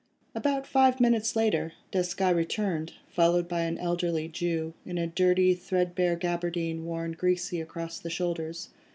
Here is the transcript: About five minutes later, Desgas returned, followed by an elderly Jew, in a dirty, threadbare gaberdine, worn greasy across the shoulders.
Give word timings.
About 0.33 0.65
five 0.65 0.99
minutes 0.99 1.35
later, 1.35 1.73
Desgas 1.91 2.33
returned, 2.33 2.93
followed 3.11 3.47
by 3.47 3.61
an 3.65 3.77
elderly 3.77 4.27
Jew, 4.27 4.73
in 4.83 4.97
a 4.97 5.05
dirty, 5.05 5.53
threadbare 5.53 6.15
gaberdine, 6.15 6.85
worn 6.85 7.11
greasy 7.11 7.61
across 7.61 7.99
the 7.99 8.09
shoulders. 8.09 8.69